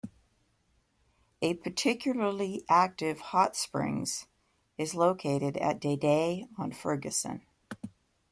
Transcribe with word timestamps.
A 1.43 1.53
particularly 1.53 2.65
active 2.67 3.19
hot 3.19 3.55
springs 3.55 4.25
is 4.75 4.95
located 4.95 5.57
at 5.57 5.79
Deidei 5.79 6.47
on 6.57 6.71
Fergusson. 6.71 7.43